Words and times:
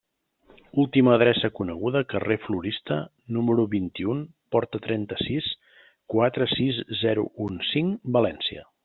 Última 0.83 1.11
adreça 1.17 1.49
coneguda: 1.57 2.01
carrer 2.13 2.37
Florista, 2.45 2.97
número 3.37 3.67
vint-i-u, 3.75 4.15
porta 4.57 4.81
trenta-sis, 4.87 5.53
quatre 6.15 6.49
sis 6.59 6.81
zero 7.07 7.29
un 7.47 7.63
cinc, 7.75 8.11
València. 8.19 8.71